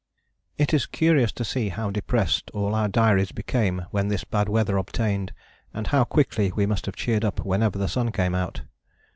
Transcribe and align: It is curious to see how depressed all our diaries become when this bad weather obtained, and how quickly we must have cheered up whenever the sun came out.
It 0.57 0.73
is 0.73 0.87
curious 0.87 1.31
to 1.33 1.45
see 1.45 1.69
how 1.69 1.91
depressed 1.91 2.49
all 2.55 2.73
our 2.73 2.87
diaries 2.87 3.31
become 3.31 3.85
when 3.91 4.07
this 4.07 4.23
bad 4.23 4.49
weather 4.49 4.75
obtained, 4.77 5.31
and 5.75 5.85
how 5.85 6.05
quickly 6.05 6.51
we 6.51 6.65
must 6.65 6.87
have 6.87 6.95
cheered 6.95 7.23
up 7.23 7.45
whenever 7.45 7.77
the 7.77 7.87
sun 7.87 8.11
came 8.11 8.33
out. 8.33 8.63